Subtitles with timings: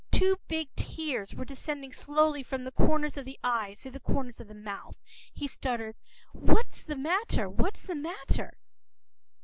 [0.11, 4.39] Two big tears were descending slowly from the corners of the eyes to the corners
[4.39, 4.99] of the mouth.
[5.31, 5.95] He stuttered:—
[6.33, 7.47] What’s the matter?
[7.47, 8.57] What’s the matter?